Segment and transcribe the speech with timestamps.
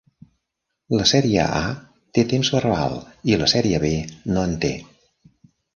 [0.99, 1.61] La sèrie A
[2.19, 2.99] té temps verbal
[3.33, 3.95] i la sèrie B
[4.35, 4.75] no en té.